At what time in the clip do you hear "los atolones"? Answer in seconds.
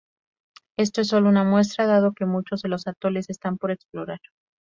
2.69-3.29